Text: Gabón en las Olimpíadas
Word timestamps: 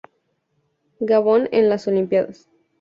Gabón 0.99 1.47
en 1.51 1.69
las 1.69 1.87
Olimpíadas 1.87 2.49